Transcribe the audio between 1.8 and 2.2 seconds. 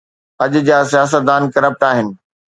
آهن